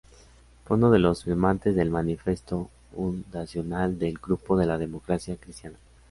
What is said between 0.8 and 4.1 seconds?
de los firmantes del manifiesto fundacional